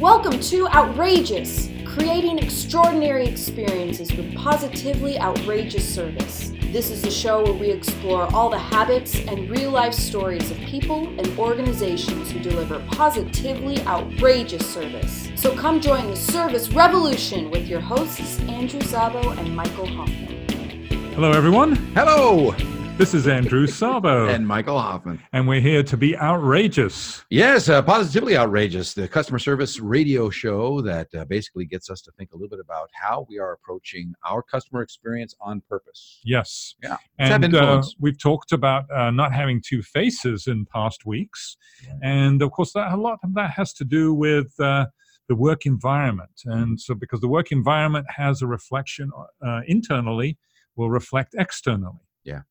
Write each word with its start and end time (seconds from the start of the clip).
Welcome 0.00 0.40
to 0.40 0.66
Outrageous, 0.68 1.68
creating 1.84 2.38
extraordinary 2.38 3.26
experiences 3.26 4.10
with 4.10 4.34
positively 4.34 5.18
outrageous 5.20 5.86
service. 5.86 6.54
This 6.72 6.90
is 6.90 7.02
the 7.02 7.10
show 7.10 7.44
where 7.44 7.52
we 7.52 7.70
explore 7.70 8.26
all 8.34 8.48
the 8.48 8.58
habits 8.58 9.14
and 9.14 9.50
real 9.50 9.70
life 9.70 9.92
stories 9.92 10.50
of 10.50 10.56
people 10.56 11.06
and 11.18 11.38
organizations 11.38 12.30
who 12.30 12.38
deliver 12.38 12.78
positively 12.86 13.78
outrageous 13.82 14.66
service. 14.66 15.28
So 15.36 15.54
come 15.54 15.82
join 15.82 16.06
the 16.06 16.16
service 16.16 16.70
revolution 16.70 17.50
with 17.50 17.68
your 17.68 17.80
hosts, 17.80 18.40
Andrew 18.48 18.80
Zabo 18.80 19.36
and 19.36 19.54
Michael 19.54 19.86
Hoffman. 19.86 20.48
Hello, 21.12 21.32
everyone. 21.32 21.76
Hello, 21.92 22.52
This 23.00 23.14
is 23.14 23.26
Andrew 23.26 23.66
Sabo, 23.66 24.28
and 24.28 24.46
Michael 24.46 24.78
Hoffman. 24.78 25.22
and 25.32 25.48
we're 25.48 25.62
here 25.62 25.82
to 25.82 25.96
be 25.96 26.14
outrageous. 26.18 27.24
Yes, 27.30 27.70
uh, 27.70 27.80
positively 27.80 28.36
outrageous. 28.36 28.92
The 28.92 29.08
customer 29.08 29.38
service 29.38 29.80
radio 29.80 30.28
show 30.28 30.82
that 30.82 31.08
uh, 31.14 31.24
basically 31.24 31.64
gets 31.64 31.88
us 31.88 32.02
to 32.02 32.12
think 32.18 32.32
a 32.32 32.36
little 32.36 32.50
bit 32.50 32.60
about 32.60 32.90
how 32.92 33.24
we 33.26 33.38
are 33.38 33.52
approaching 33.52 34.12
our 34.28 34.42
customer 34.42 34.82
experience 34.82 35.34
on 35.40 35.62
purpose. 35.62 36.20
Yes. 36.24 36.74
Yeah. 36.82 36.98
And 37.18 37.54
uh, 37.54 37.82
we've 37.98 38.18
talked 38.18 38.52
about 38.52 38.84
uh, 38.94 39.10
not 39.10 39.32
having 39.32 39.62
two 39.66 39.82
faces 39.82 40.46
in 40.46 40.66
past 40.66 41.06
weeks. 41.06 41.56
And 42.02 42.42
of 42.42 42.50
course, 42.50 42.74
that, 42.74 42.92
a 42.92 42.98
lot 42.98 43.18
of 43.24 43.32
that 43.32 43.52
has 43.52 43.72
to 43.74 43.84
do 43.86 44.12
with 44.12 44.52
uh, 44.60 44.88
the 45.26 45.36
work 45.36 45.64
environment. 45.64 46.42
And 46.44 46.78
so, 46.78 46.94
because 46.94 47.20
the 47.20 47.28
work 47.28 47.50
environment 47.50 48.04
has 48.14 48.42
a 48.42 48.46
reflection 48.46 49.10
uh, 49.42 49.62
internally, 49.66 50.36
will 50.76 50.90
reflect 50.90 51.34
externally. 51.38 52.00
In 52.26 52.42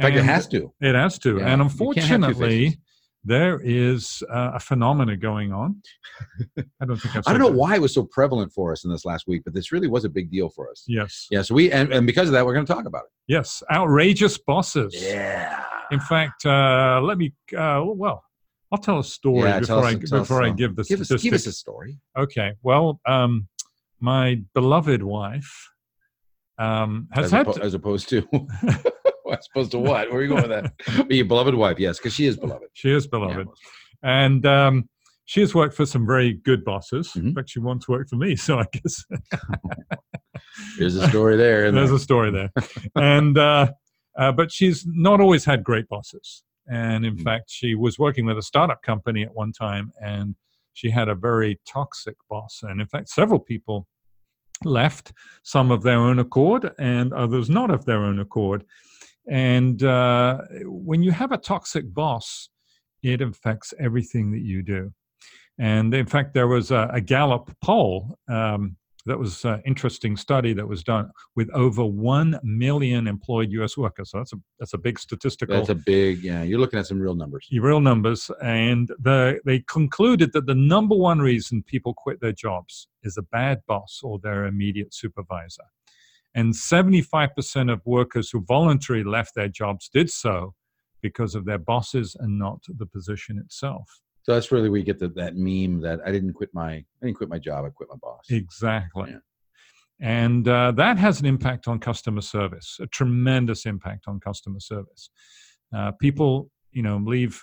fact, 0.00 0.16
it 0.16 0.24
has 0.24 0.46
to. 0.48 0.72
It 0.80 0.94
has 0.94 1.18
to. 1.20 1.38
Yeah, 1.38 1.46
and 1.48 1.62
you 1.62 1.68
can't 1.68 1.70
have 1.70 1.76
two 1.78 1.84
unfortunately, 1.84 2.78
there 3.24 3.60
is 3.62 4.22
uh, 4.32 4.52
a 4.54 4.60
phenomena 4.60 5.16
going 5.16 5.52
on. 5.52 5.80
I 6.80 6.84
don't 6.84 6.96
think 6.96 7.16
I've 7.16 7.22
I 7.26 7.32
don't 7.32 7.40
know 7.40 7.50
that. 7.50 7.56
why 7.56 7.76
it 7.76 7.80
was 7.80 7.94
so 7.94 8.04
prevalent 8.04 8.52
for 8.52 8.72
us 8.72 8.84
in 8.84 8.90
this 8.90 9.04
last 9.04 9.26
week, 9.28 9.42
but 9.44 9.54
this 9.54 9.70
really 9.72 9.88
was 9.88 10.04
a 10.04 10.08
big 10.08 10.30
deal 10.30 10.48
for 10.48 10.70
us. 10.70 10.84
Yes. 10.88 11.28
Yeah, 11.30 11.42
so 11.42 11.54
we 11.54 11.70
and, 11.70 11.92
and 11.92 12.06
because 12.06 12.28
of 12.28 12.32
that, 12.32 12.44
we're 12.44 12.54
going 12.54 12.66
to 12.66 12.72
talk 12.72 12.86
about 12.86 13.04
it. 13.04 13.10
Yes. 13.28 13.62
Outrageous 13.70 14.38
bosses. 14.38 14.94
Yeah. 15.00 15.62
In 15.92 16.00
fact, 16.00 16.44
uh, 16.46 17.00
let 17.02 17.18
me. 17.18 17.32
Uh, 17.56 17.82
well, 17.86 18.24
I'll 18.72 18.78
tell 18.78 18.98
a 18.98 19.04
story 19.04 19.48
Yeah, 19.48 19.60
before 19.60 19.84
I 19.84 19.94
us- 19.94 20.10
before 20.10 20.42
I 20.42 20.48
some. 20.48 20.56
give 20.56 20.74
the 20.76 20.82
give 20.84 21.00
us 21.00 21.06
statistics. 21.08 21.22
give 21.22 21.34
us 21.34 21.46
a 21.46 21.52
story. 21.52 21.98
okay. 22.18 22.52
Well, 22.62 23.00
um, 23.06 23.46
my 24.00 24.40
beloved 24.54 25.02
wife 25.02 25.68
um, 26.58 27.06
has 27.12 27.26
As, 27.26 27.30
had. 27.30 27.46
oppo- 27.46 27.60
as 27.60 27.74
opposed 27.74 28.08
to 28.08 28.26
as 29.38 29.48
opposed 29.54 29.70
to 29.72 29.78
what? 29.78 30.10
Where 30.10 30.20
are 30.20 30.22
you 30.22 30.28
going 30.28 30.48
with 30.48 30.50
that? 30.86 31.10
Your 31.10 31.24
beloved 31.26 31.54
wife, 31.54 31.78
yes, 31.78 31.98
because 31.98 32.12
she 32.14 32.26
is 32.26 32.36
beloved. 32.36 32.68
she 32.72 32.90
is 32.90 33.04
Yeah. 33.04 33.10
beloved, 33.18 33.48
and 34.02 34.44
um, 34.46 34.88
she 35.24 35.40
has 35.40 35.54
worked 35.54 35.74
for 35.74 35.86
some 35.86 36.06
very 36.06 36.34
good 36.34 36.64
bosses. 36.64 37.12
Mhm. 37.16 37.34
fact, 37.34 37.50
she 37.50 37.60
once 37.60 37.88
worked 37.88 38.10
for 38.10 38.16
me, 38.16 38.36
so 38.46 38.58
I 38.58 38.66
guess 38.72 39.04
There's 40.78 40.96
a 40.96 41.08
story 41.08 41.36
there. 41.36 41.70
there's 41.72 41.88
there? 41.90 41.96
a 41.96 42.00
story 42.00 42.30
there. 42.30 42.50
and 42.96 43.36
uh, 43.38 43.70
uh, 44.18 44.32
but 44.32 44.50
she's 44.52 44.84
not 44.86 45.20
always 45.20 45.44
had 45.44 45.64
great 45.64 45.88
bosses. 45.88 46.42
And 46.70 47.04
in 47.04 47.16
Mm. 47.16 47.22
fact, 47.24 47.50
she 47.50 47.74
was 47.74 47.98
working 47.98 48.24
with 48.24 48.38
a 48.38 48.42
startup 48.42 48.82
company 48.82 49.22
at 49.24 49.34
one 49.34 49.52
time, 49.52 49.90
and 50.00 50.34
she 50.74 50.90
had 50.90 51.08
a 51.08 51.14
very 51.14 51.60
toxic 51.66 52.14
boss. 52.30 52.60
And 52.62 52.80
in 52.80 52.86
fact, 52.86 53.08
several 53.08 53.40
people 53.40 53.86
left, 54.64 55.12
some 55.42 55.70
of 55.72 55.82
their 55.82 55.98
own 55.98 56.18
accord, 56.20 56.70
and 56.78 57.12
others 57.12 57.50
not 57.50 57.70
of 57.70 57.84
their 57.84 57.98
own 58.04 58.20
accord. 58.20 58.64
And 59.28 59.82
uh, 59.82 60.38
when 60.64 61.02
you 61.02 61.12
have 61.12 61.32
a 61.32 61.38
toxic 61.38 61.92
boss, 61.92 62.48
it 63.02 63.20
affects 63.20 63.74
everything 63.78 64.30
that 64.32 64.42
you 64.42 64.62
do. 64.62 64.92
And 65.58 65.94
in 65.94 66.06
fact, 66.06 66.34
there 66.34 66.48
was 66.48 66.70
a, 66.70 66.90
a 66.92 67.00
Gallup 67.00 67.54
poll 67.62 68.16
um, 68.28 68.76
that 69.06 69.18
was 69.18 69.44
an 69.44 69.62
interesting 69.66 70.16
study 70.16 70.52
that 70.54 70.66
was 70.66 70.82
done 70.82 71.10
with 71.34 71.50
over 71.50 71.84
1 71.84 72.38
million 72.42 73.06
employed 73.06 73.50
US 73.52 73.76
workers. 73.76 74.10
So 74.10 74.18
that's 74.18 74.32
a, 74.32 74.36
that's 74.58 74.74
a 74.74 74.78
big 74.78 74.98
statistical 74.98 75.56
That's 75.56 75.68
a 75.68 75.74
big, 75.74 76.22
yeah. 76.22 76.42
You're 76.42 76.60
looking 76.60 76.78
at 76.78 76.86
some 76.86 77.00
real 77.00 77.14
numbers. 77.14 77.48
real 77.52 77.80
numbers. 77.80 78.30
And 78.42 78.88
the, 79.00 79.40
they 79.44 79.60
concluded 79.68 80.32
that 80.32 80.46
the 80.46 80.54
number 80.54 80.94
one 80.94 81.18
reason 81.18 81.62
people 81.64 81.94
quit 81.94 82.20
their 82.20 82.32
jobs 82.32 82.88
is 83.02 83.16
a 83.16 83.22
bad 83.22 83.60
boss 83.66 84.00
or 84.02 84.18
their 84.20 84.46
immediate 84.46 84.94
supervisor. 84.94 85.64
And 86.34 86.54
75% 86.54 87.72
of 87.72 87.80
workers 87.84 88.30
who 88.30 88.44
voluntarily 88.46 89.04
left 89.04 89.34
their 89.34 89.48
jobs 89.48 89.90
did 89.92 90.10
so 90.10 90.54
because 91.02 91.34
of 91.34 91.44
their 91.44 91.58
bosses 91.58 92.16
and 92.18 92.38
not 92.38 92.60
the 92.68 92.86
position 92.86 93.38
itself. 93.38 94.00
So 94.22 94.32
that's 94.32 94.52
really 94.52 94.68
where 94.68 94.78
you 94.78 94.84
get 94.84 95.00
the, 95.00 95.08
that 95.08 95.36
meme 95.36 95.80
that 95.80 96.00
I 96.06 96.12
didn't 96.12 96.34
quit 96.34 96.50
my 96.52 96.74
I 96.74 96.84
didn't 97.02 97.16
quit 97.16 97.28
my 97.28 97.38
job. 97.38 97.64
I 97.64 97.70
quit 97.70 97.88
my 97.90 97.96
boss. 98.00 98.24
Exactly. 98.30 99.10
Yeah. 99.10 99.18
And 100.00 100.46
uh, 100.48 100.72
that 100.72 100.98
has 100.98 101.20
an 101.20 101.26
impact 101.26 101.68
on 101.68 101.78
customer 101.78 102.20
service, 102.20 102.78
a 102.80 102.86
tremendous 102.86 103.66
impact 103.66 104.04
on 104.08 104.20
customer 104.20 104.60
service. 104.60 105.10
Uh, 105.74 105.92
people, 105.92 106.50
you 106.70 106.82
know, 106.82 106.96
leave. 107.04 107.42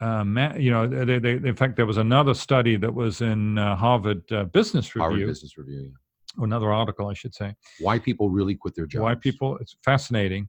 Uh, 0.00 0.24
ma- 0.24 0.54
you 0.54 0.70
know, 0.70 0.86
they, 0.86 1.18
they, 1.18 1.32
in 1.32 1.54
fact, 1.54 1.76
there 1.76 1.86
was 1.86 1.98
another 1.98 2.32
study 2.32 2.76
that 2.76 2.92
was 2.92 3.20
in 3.20 3.58
uh, 3.58 3.76
Harvard 3.76 4.22
uh, 4.32 4.44
Business 4.44 4.94
Review, 4.96 5.10
Harvard 5.10 5.26
Business 5.26 5.58
Review. 5.58 5.92
Another 6.38 6.72
article, 6.72 7.08
I 7.08 7.14
should 7.14 7.34
say, 7.34 7.54
Why 7.80 7.98
people 7.98 8.30
really 8.30 8.54
quit 8.54 8.74
their 8.74 8.86
jobs? 8.86 9.02
why 9.02 9.14
people. 9.14 9.56
It's 9.58 9.76
fascinating, 9.84 10.48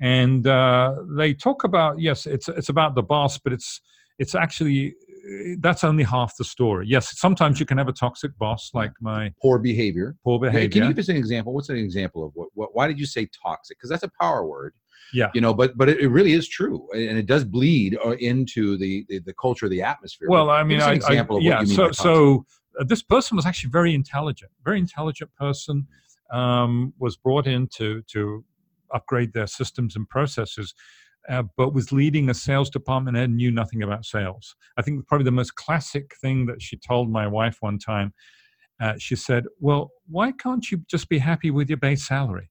and 0.00 0.46
uh, 0.46 0.96
they 1.16 1.34
talk 1.34 1.64
about 1.64 2.00
yes, 2.00 2.26
it's 2.26 2.48
it's 2.48 2.68
about 2.68 2.94
the 2.94 3.02
boss, 3.02 3.38
but 3.38 3.52
it's 3.52 3.80
it's 4.18 4.34
actually 4.34 4.88
uh, 4.88 5.56
that's 5.60 5.84
only 5.84 6.04
half 6.04 6.36
the 6.36 6.44
story. 6.44 6.86
Yes, 6.88 7.18
sometimes 7.18 7.60
you 7.60 7.66
can 7.66 7.78
have 7.78 7.88
a 7.88 7.92
toxic 7.92 8.36
boss, 8.38 8.70
like 8.74 8.92
my 9.00 9.32
poor 9.40 9.58
behavior. 9.58 10.16
poor 10.24 10.38
behavior. 10.38 10.68
Can 10.68 10.82
you 10.82 10.88
give 10.94 10.98
us 10.98 11.08
an 11.08 11.16
example? 11.16 11.52
What's 11.52 11.68
an 11.68 11.76
example 11.76 12.24
of 12.24 12.32
what? 12.34 12.48
what 12.54 12.70
why 12.74 12.86
did 12.86 12.98
you 12.98 13.06
say 13.06 13.28
toxic? 13.42 13.78
Because 13.78 13.90
that's 13.90 14.04
a 14.04 14.10
power 14.20 14.46
word. 14.46 14.74
Yeah. 15.12 15.30
You 15.34 15.40
know, 15.40 15.52
but 15.52 15.76
but 15.76 15.88
it, 15.88 16.00
it 16.00 16.08
really 16.08 16.32
is 16.32 16.48
true, 16.48 16.86
and 16.92 17.18
it 17.18 17.26
does 17.26 17.44
bleed 17.44 17.98
uh, 18.04 18.10
into 18.10 18.76
the 18.76 19.04
the, 19.08 19.18
the 19.20 19.34
culture, 19.34 19.68
the 19.68 19.82
atmosphere. 19.82 20.28
Well, 20.30 20.50
I 20.50 20.62
mean, 20.62 20.80
an 20.80 20.90
I, 20.90 20.92
example 20.92 21.38
I, 21.38 21.40
yeah. 21.40 21.58
mean 21.58 21.66
so, 21.66 21.90
so 21.90 22.46
this 22.86 23.02
person 23.02 23.36
was 23.36 23.46
actually 23.46 23.70
very 23.70 23.94
intelligent, 23.94 24.50
very 24.64 24.78
intelligent 24.78 25.34
person. 25.36 25.86
Um, 26.32 26.92
was 26.98 27.16
brought 27.16 27.48
in 27.48 27.66
to 27.74 28.02
to 28.12 28.44
upgrade 28.94 29.32
their 29.32 29.48
systems 29.48 29.96
and 29.96 30.08
processes, 30.08 30.74
uh, 31.28 31.42
but 31.56 31.74
was 31.74 31.90
leading 31.90 32.30
a 32.30 32.34
sales 32.34 32.70
department 32.70 33.16
and 33.16 33.36
knew 33.36 33.50
nothing 33.50 33.82
about 33.82 34.04
sales. 34.04 34.54
I 34.76 34.82
think 34.82 35.06
probably 35.08 35.24
the 35.24 35.32
most 35.32 35.56
classic 35.56 36.12
thing 36.20 36.46
that 36.46 36.62
she 36.62 36.76
told 36.76 37.10
my 37.10 37.26
wife 37.26 37.56
one 37.60 37.78
time. 37.78 38.12
Uh, 38.80 38.94
she 38.98 39.16
said, 39.16 39.44
"Well, 39.58 39.90
why 40.06 40.32
can't 40.32 40.70
you 40.70 40.84
just 40.88 41.08
be 41.08 41.18
happy 41.18 41.50
with 41.50 41.68
your 41.68 41.78
base 41.78 42.06
salary?" 42.06 42.50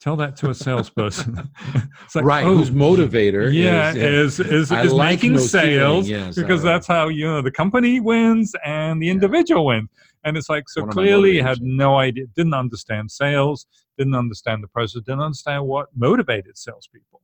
Tell 0.00 0.16
that 0.16 0.36
to 0.36 0.50
a 0.50 0.54
salesperson. 0.54 1.50
Like, 2.14 2.24
right, 2.24 2.44
"Oh, 2.44 2.56
whose 2.56 2.70
motivator? 2.70 3.52
yeah, 3.52 3.92
is, 3.92 4.38
is 4.38 4.40
is, 4.40 4.70
is 4.70 4.92
like 4.92 5.16
making 5.16 5.32
no 5.32 5.38
sales 5.38 6.08
yes, 6.08 6.34
because 6.36 6.62
right. 6.62 6.70
that's 6.72 6.86
how 6.86 7.08
you 7.08 7.26
know 7.26 7.42
the 7.42 7.50
company 7.50 7.98
wins 8.00 8.54
and 8.64 9.02
the 9.02 9.06
Yeah. 9.06 9.12
individual 9.12 9.66
wins. 9.66 9.88
And 10.24 10.36
it's 10.36 10.48
like 10.48 10.68
so 10.68 10.82
One 10.82 10.90
clearly 10.90 11.40
had 11.40 11.60
no 11.62 11.96
idea, 11.98 12.26
didn't 12.34 12.54
understand 12.54 13.10
sales, 13.10 13.66
didn't 13.98 14.14
understand 14.14 14.62
the 14.62 14.68
process, 14.68 15.02
didn't 15.02 15.20
understand 15.20 15.66
what 15.66 15.88
motivated 15.94 16.56
salespeople. 16.56 17.20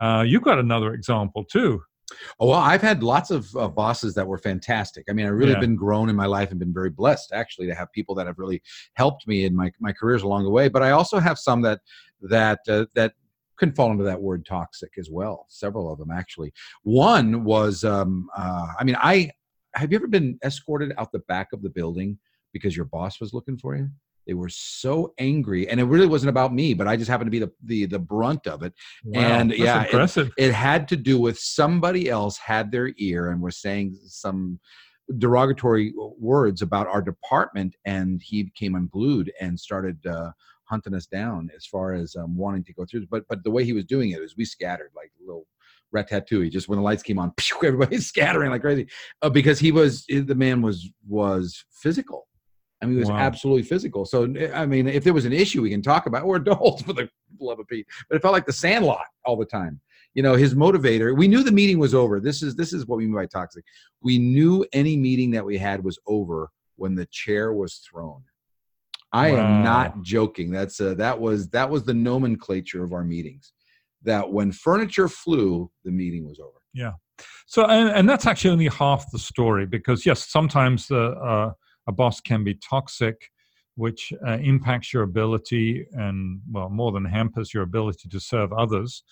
Uh, 0.00 0.24
you've 0.26 0.42
got 0.42 0.58
another 0.58 0.94
example 0.94 1.44
too. 1.44 1.82
Oh, 2.38 2.48
well, 2.48 2.58
I've 2.58 2.82
had 2.82 3.02
lots 3.02 3.30
of 3.30 3.54
uh, 3.56 3.68
bosses 3.68 4.14
that 4.14 4.26
were 4.26 4.38
fantastic. 4.38 5.04
I 5.08 5.12
mean, 5.12 5.26
I've 5.26 5.34
really 5.34 5.52
Yeah. 5.52 5.60
been 5.60 5.76
grown 5.76 6.08
in 6.08 6.16
my 6.16 6.26
life 6.26 6.50
and 6.50 6.58
been 6.58 6.72
very 6.72 6.90
blessed 6.90 7.32
actually 7.32 7.66
to 7.66 7.74
have 7.74 7.92
people 7.92 8.14
that 8.16 8.26
have 8.26 8.38
really 8.38 8.62
helped 8.94 9.26
me 9.26 9.44
in 9.44 9.54
my, 9.54 9.70
my 9.80 9.92
careers 9.92 10.22
along 10.22 10.44
the 10.44 10.50
way. 10.50 10.68
But 10.68 10.82
I 10.82 10.90
also 10.90 11.18
have 11.18 11.38
some 11.38 11.62
that 11.62 11.80
that 12.22 12.60
uh, 12.68 12.86
that 12.94 13.12
can 13.58 13.72
fall 13.72 13.90
into 13.92 14.04
that 14.04 14.20
word 14.20 14.44
toxic 14.46 14.92
as 14.98 15.10
well. 15.10 15.46
Several 15.48 15.92
of 15.92 15.98
them 15.98 16.10
actually. 16.10 16.52
One 16.82 17.44
was, 17.44 17.84
um, 17.84 18.28
uh, 18.36 18.68
I 18.78 18.84
mean, 18.84 18.96
I 18.98 19.30
have 19.74 19.92
you 19.92 19.96
ever 19.96 20.08
been 20.08 20.38
escorted 20.42 20.92
out 20.98 21.12
the 21.12 21.20
back 21.20 21.48
of 21.52 21.62
the 21.62 21.70
building 21.70 22.18
because 22.52 22.74
your 22.76 22.86
boss 22.86 23.20
was 23.20 23.32
looking 23.32 23.58
for 23.58 23.76
you? 23.76 23.88
They 24.26 24.34
were 24.34 24.48
so 24.48 25.12
angry, 25.18 25.68
and 25.68 25.80
it 25.80 25.84
really 25.84 26.06
wasn't 26.06 26.30
about 26.30 26.52
me, 26.54 26.74
but 26.74 26.86
I 26.86 26.96
just 26.96 27.10
happened 27.10 27.26
to 27.26 27.30
be 27.30 27.38
the 27.40 27.50
the, 27.64 27.86
the 27.86 27.98
brunt 27.98 28.46
of 28.46 28.62
it. 28.62 28.72
Wow, 29.04 29.20
And, 29.20 29.50
that's 29.50 29.60
yeah, 29.60 29.82
it- 29.82 29.86
impressive. 29.86 30.30
it 30.36 30.52
had 30.52 30.86
to 30.88 30.96
do 30.96 31.18
with 31.20 31.38
somebody 31.38 32.08
else 32.08 32.36
had 32.38 32.70
their 32.70 32.90
ear 32.98 33.30
and 33.30 33.40
was 33.40 33.56
saying 33.56 33.98
some 34.06 34.60
derogatory 35.18 35.92
words 36.18 36.62
about 36.62 36.86
our 36.86 37.02
department 37.02 37.74
and 37.84 38.22
he 38.22 38.44
became 38.44 38.74
unglued 38.76 39.32
and 39.40 39.58
started 39.58 39.98
uh, 40.06 40.30
hunting 40.64 40.94
us 40.94 41.06
down 41.06 41.50
as 41.56 41.66
far 41.66 41.92
as 41.94 42.14
um, 42.16 42.36
wanting 42.36 42.62
to 42.62 42.72
go 42.72 42.84
through 42.84 43.04
but 43.10 43.24
but 43.28 43.42
the 43.42 43.50
way 43.50 43.64
he 43.64 43.72
was 43.72 43.84
doing 43.84 44.10
it 44.10 44.20
is 44.20 44.36
we 44.36 44.44
scattered 44.44 44.90
like 44.94 45.10
little 45.20 45.46
rat 45.90 46.08
ratatouille 46.08 46.48
just 46.50 46.68
when 46.68 46.78
the 46.78 46.82
lights 46.84 47.02
came 47.02 47.18
on 47.18 47.32
everybody's 47.64 48.06
scattering 48.06 48.50
like 48.52 48.60
crazy 48.60 48.86
uh, 49.22 49.28
because 49.28 49.58
he 49.58 49.72
was 49.72 50.06
the 50.06 50.34
man 50.34 50.62
was 50.62 50.88
was 51.08 51.64
physical 51.72 52.28
I 52.82 52.86
mean, 52.86 52.94
he 52.94 53.00
was 53.00 53.10
Wow. 53.10 53.18
absolutely 53.18 53.62
physical. 53.64 54.04
So, 54.06 54.24
I 54.54 54.64
mean, 54.66 54.88
if 54.88 55.04
there 55.04 55.12
was 55.12 55.26
an 55.26 55.32
issue 55.32 55.60
we 55.62 55.70
can 55.70 55.82
talk 55.82 56.06
about, 56.06 56.26
we're 56.26 56.36
adults 56.44 56.82
for 56.82 56.92
the 56.94 57.08
love 57.38 57.58
of 57.60 57.68
Pete. 57.68 57.86
But 58.08 58.16
it 58.16 58.22
felt 58.22 58.32
like 58.32 58.46
the 58.46 58.52
Sandlot 58.52 59.04
all 59.24 59.36
the 59.36 59.44
time. 59.46 59.80
you 60.14 60.22
know 60.24 60.34
his 60.34 60.54
motivator 60.54 61.16
we 61.16 61.28
knew 61.28 61.42
the 61.44 61.52
meeting 61.60 61.78
was 61.78 61.94
over 61.94 62.18
this 62.20 62.42
is 62.42 62.56
this 62.56 62.72
is 62.72 62.84
what 62.86 62.96
we 62.98 63.04
mean 63.06 63.14
by 63.14 63.26
toxic 63.26 63.64
we 64.08 64.18
knew 64.18 64.66
any 64.72 64.96
meeting 64.96 65.30
that 65.30 65.44
we 65.44 65.56
had 65.56 65.84
was 65.84 65.98
over 66.16 66.50
when 66.82 66.96
the 66.96 67.06
chair 67.22 67.52
was 67.52 67.72
thrown 67.88 68.20
i 69.12 69.28
Wow. 69.30 69.36
am 69.42 69.62
not 69.62 70.02
joking 70.02 70.50
that's 70.50 70.80
uh, 70.80 70.94
that 70.94 71.16
was 71.20 71.48
that 71.50 71.68
was 71.70 71.82
the 71.84 71.94
nomenclature 71.94 72.82
of 72.82 72.92
our 72.92 73.04
meetings 73.04 73.52
that 74.02 74.24
when 74.36 74.50
furniture 74.50 75.08
flew 75.08 75.70
the 75.84 75.92
meeting 75.92 76.24
was 76.30 76.40
over 76.40 76.60
Yeah. 76.74 76.94
So, 77.46 77.64
and, 77.66 77.90
and 77.90 78.08
that's 78.08 78.26
actually 78.26 78.52
only 78.56 78.68
half 78.68 79.10
the 79.12 79.18
story 79.18 79.66
because, 79.66 80.06
yes, 80.06 80.28
sometimes 80.30 80.86
the, 80.88 81.02
uh, 81.30 81.50
a 81.88 81.92
boss 81.92 82.20
can 82.20 82.44
be 82.44 82.54
toxic, 82.54 83.30
which 83.76 84.12
uh, 84.26 84.38
impacts 84.38 84.92
your 84.92 85.02
ability 85.02 85.86
and, 85.92 86.40
well, 86.50 86.68
more 86.68 86.92
than 86.92 87.04
hampers 87.04 87.54
your 87.54 87.62
ability 87.62 88.08
to 88.08 88.20
serve 88.20 88.52
others. 88.52 89.02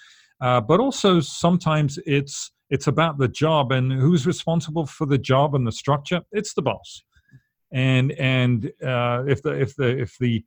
Uh, 0.40 0.60
but 0.60 0.80
also 0.80 1.20
sometimes 1.20 1.98
it's 2.06 2.52
it's 2.70 2.86
about 2.86 3.18
the 3.18 3.28
job 3.28 3.72
and 3.72 3.90
who's 3.90 4.26
responsible 4.26 4.86
for 4.86 5.06
the 5.06 5.18
job 5.18 5.54
and 5.54 5.66
the 5.66 5.72
structure. 5.72 6.20
It's 6.32 6.54
the 6.54 6.62
boss, 6.62 7.02
and 7.72 8.12
and 8.12 8.66
uh, 8.84 9.24
if 9.26 9.42
the 9.42 9.58
if 9.60 9.74
the 9.74 9.98
if 9.98 10.16
the 10.18 10.44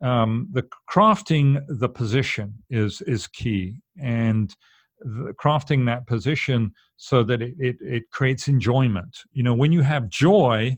um, 0.00 0.48
the 0.52 0.64
crafting 0.90 1.62
the 1.68 1.88
position 1.88 2.54
is 2.70 3.02
is 3.02 3.28
key 3.28 3.76
and 4.00 4.54
crafting 5.40 5.86
that 5.86 6.06
position 6.06 6.72
so 6.96 7.22
that 7.22 7.42
it, 7.42 7.54
it, 7.58 7.76
it 7.80 8.10
creates 8.10 8.48
enjoyment. 8.48 9.18
You 9.32 9.42
know, 9.42 9.54
when 9.54 9.72
you 9.72 9.82
have 9.82 10.08
joy, 10.08 10.76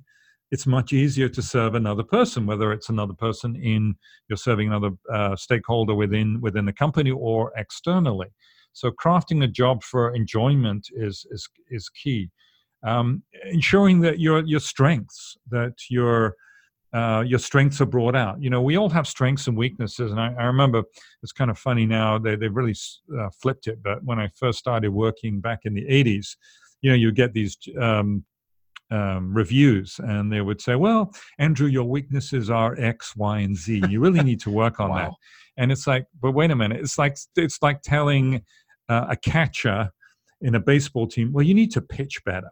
it's 0.51 0.67
much 0.67 0.93
easier 0.93 1.29
to 1.29 1.43
serve 1.43 1.75
another 1.75 2.05
person, 2.05 2.47
whether 2.47 2.73
it's 2.73 2.89
another 2.89 3.15
person 3.15 3.57
in 3.57 3.97
you're 4.29 4.37
serving 4.37 4.69
another 4.69 4.91
uh, 5.13 5.35
stakeholder 5.37 5.95
within 5.95 6.41
within 6.41 6.65
the 6.65 6.73
company 6.73 7.11
or 7.11 7.53
externally. 7.57 8.29
So 8.73 8.91
crafting 8.91 9.43
a 9.43 9.49
job 9.49 9.83
for 9.83 10.15
enjoyment 10.15 10.89
is 10.93 11.27
is 11.31 11.49
is 11.71 11.89
key. 11.89 12.31
Um, 12.87 13.23
ensuring 13.51 14.01
that 14.03 14.21
your 14.21 14.45
your 14.45 14.61
strengths 14.61 15.37
that 15.51 15.75
your 15.91 16.37
uh, 16.93 17.25
your 17.27 17.39
strengths 17.39 17.81
are 17.81 17.87
brought 17.87 18.15
out. 18.15 18.41
You 18.41 18.49
know, 18.49 18.63
we 18.63 18.77
all 18.77 18.89
have 18.89 19.07
strengths 19.07 19.49
and 19.49 19.57
weaknesses, 19.57 20.13
and 20.13 20.21
I, 20.21 20.33
I 20.39 20.45
remember 20.45 20.83
it's 21.23 21.33
kind 21.33 21.51
of 21.51 21.59
funny 21.59 21.87
now 21.87 22.19
they 22.19 22.37
they 22.37 22.49
really 22.49 22.75
uh, 23.19 23.31
flipped 23.31 23.67
it. 23.67 23.83
But 23.83 24.05
when 24.05 24.21
I 24.21 24.29
first 24.37 24.59
started 24.59 24.91
working 24.91 25.41
back 25.41 25.61
in 25.65 25.75
the 25.75 25.85
'80s, 25.85 26.37
you 26.83 26.91
know, 26.91 26.97
you 26.97 27.11
get 27.13 27.33
these 27.33 27.59
um, 27.81 28.25
um, 28.91 29.35
reviews, 29.35 29.99
and 30.03 30.33
they 30.33 30.41
would 30.41 30.61
say, 30.61 30.77
"Well, 30.77 31.13
Andrew, 31.39 31.67
your 31.67 31.85
weaknesses 31.85 32.51
are 32.51 32.79
X, 32.79 33.17
Y, 33.17 33.39
and 33.39 33.57
Z. 33.57 33.83
You 33.89 34.01
really 34.01 34.23
need 34.23 34.41
to 34.41 34.51
work 34.51 34.81
on 34.81 34.91
that." 34.95 35.13
And 35.57 35.73
it's 35.73 35.87
like, 35.87 36.07
but 36.21 36.33
wait 36.33 36.51
a 36.51 36.57
minute, 36.57 36.81
it's 36.81 36.99
like 36.99 37.17
it's 37.37 37.63
like 37.63 37.83
telling 37.83 38.43
uh, 38.89 39.07
a 39.11 39.17
catcher 39.17 39.91
in 40.41 40.55
a 40.55 40.61
baseball 40.61 41.07
team, 41.07 41.33
"Well, 41.33 41.45
you 41.45 41.55
need 41.55 41.73
to 41.73 41.81
pitch 41.81 42.23
better." 42.25 42.51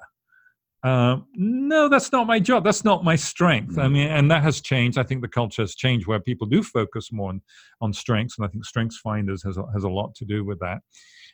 Uh, 0.85 1.17
no, 1.35 1.89
that's 1.89 2.13
not 2.13 2.27
my 2.27 2.39
job. 2.39 2.63
That's 2.63 2.85
not 2.85 3.03
my 3.03 3.17
strength. 3.17 3.79
I 3.79 3.87
Mhm. 3.87 3.93
mean, 3.93 4.09
and 4.09 4.31
that 4.31 4.43
has 4.43 4.61
changed. 4.61 4.99
I 4.99 5.03
think 5.03 5.23
the 5.23 5.29
culture 5.29 5.63
has 5.63 5.75
changed 5.75 6.07
where 6.07 6.21
people 6.21 6.47
do 6.47 6.63
focus 6.63 7.11
more 7.11 7.31
on, 7.31 7.41
on 7.81 7.95
strengths, 7.95 8.37
and 8.37 8.45
I 8.47 8.51
think 8.51 8.67
Strengths 8.67 8.99
Finders 8.99 9.43
has 9.45 9.57
a, 9.57 9.65
has 9.73 9.85
a 9.85 9.89
lot 9.89 10.15
to 10.17 10.27
do 10.27 10.45
with 10.45 10.61
that. 10.61 10.83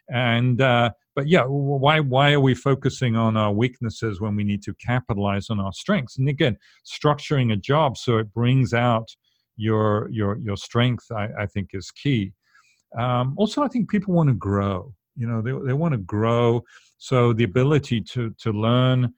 And 0.08 0.60
uh, 0.60 0.90
but 1.16 1.26
yeah, 1.26 1.42
why 1.44 1.98
why 1.98 2.32
are 2.32 2.40
we 2.40 2.54
focusing 2.54 3.16
on 3.16 3.36
our 3.36 3.52
weaknesses 3.52 4.20
when 4.20 4.36
we 4.36 4.44
need 4.44 4.62
to 4.62 4.74
capitalize 4.74 5.50
on 5.50 5.58
our 5.58 5.72
strengths? 5.72 6.16
And 6.18 6.28
again, 6.28 6.56
structuring 6.86 7.52
a 7.52 7.56
job 7.56 7.96
so 7.96 8.18
it 8.18 8.32
brings 8.32 8.72
out 8.72 9.08
your 9.56 10.08
your 10.10 10.38
your 10.38 10.56
strength, 10.56 11.10
I, 11.10 11.28
I 11.40 11.46
think, 11.46 11.70
is 11.74 11.90
key. 11.90 12.32
Um, 12.96 13.34
also, 13.36 13.62
I 13.62 13.68
think 13.68 13.90
people 13.90 14.14
want 14.14 14.28
to 14.28 14.34
grow. 14.34 14.94
You 15.16 15.26
know, 15.26 15.42
they 15.42 15.52
they 15.66 15.72
want 15.74 15.92
to 15.92 15.98
grow. 15.98 16.62
So 16.98 17.32
the 17.32 17.44
ability 17.44 18.00
to 18.12 18.30
to 18.38 18.52
learn 18.52 19.12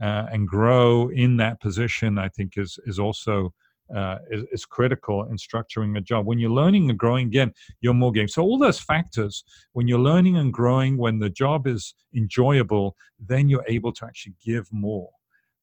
uh, 0.00 0.26
and 0.32 0.46
grow 0.46 1.08
in 1.08 1.36
that 1.38 1.60
position, 1.60 2.18
I 2.18 2.28
think, 2.28 2.52
is 2.56 2.78
is 2.86 2.98
also 2.98 3.52
uh, 3.94 4.18
is, 4.30 4.44
is 4.52 4.64
critical 4.66 5.24
in 5.24 5.36
structuring 5.36 5.96
a 5.96 6.00
job. 6.00 6.26
When 6.26 6.38
you're 6.38 6.50
learning 6.50 6.90
and 6.90 6.98
growing, 6.98 7.26
again, 7.26 7.52
you're 7.80 7.94
more 7.94 8.12
game. 8.12 8.28
So 8.28 8.42
all 8.42 8.58
those 8.58 8.78
factors, 8.78 9.44
when 9.72 9.88
you're 9.88 9.98
learning 9.98 10.36
and 10.36 10.52
growing, 10.52 10.98
when 10.98 11.18
the 11.18 11.30
job 11.30 11.66
is 11.66 11.94
enjoyable, 12.14 12.96
then 13.18 13.48
you're 13.48 13.64
able 13.66 13.92
to 13.92 14.04
actually 14.04 14.34
give 14.44 14.66
more. 14.72 15.08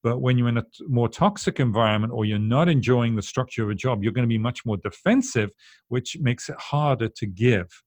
But 0.01 0.21
when 0.21 0.37
you're 0.37 0.49
in 0.49 0.57
a 0.57 0.63
t- 0.63 0.85
more 0.87 1.09
toxic 1.09 1.59
environment 1.59 2.13
or 2.13 2.25
you're 2.25 2.39
not 2.39 2.69
enjoying 2.69 3.15
the 3.15 3.21
structure 3.21 3.63
of 3.63 3.69
a 3.69 3.75
job, 3.75 4.03
you're 4.03 4.11
going 4.11 4.27
to 4.27 4.27
be 4.27 4.37
much 4.37 4.65
more 4.65 4.77
defensive, 4.77 5.51
which 5.87 6.17
makes 6.19 6.49
it 6.49 6.57
harder 6.59 7.09
to 7.09 7.25
give. 7.25 7.83